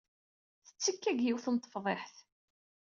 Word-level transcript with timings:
Tettekka 0.65 1.11
deg 1.13 1.19
yiwet 1.23 1.45
n 1.49 1.55
tefḍiḥt. 1.57 2.15